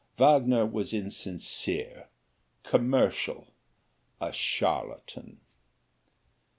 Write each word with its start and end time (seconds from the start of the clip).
Wagner 0.17 0.65
was 0.65 0.93
insincere 0.93 2.09
commercial 2.63 3.53
a 4.19 4.33
charlatan. 4.33 5.41